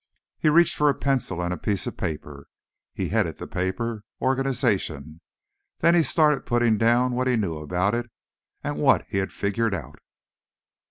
[0.39, 2.47] He reached for a pencil and a piece of paper.
[2.91, 5.21] He headed the paper: Organization.
[5.77, 8.09] Then he started putting down what he knew about it,
[8.63, 9.99] and what he'd figured out.